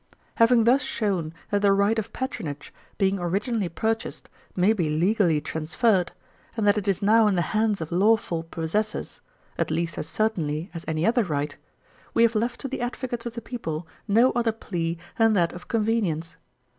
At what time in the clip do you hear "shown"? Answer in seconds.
0.81-1.31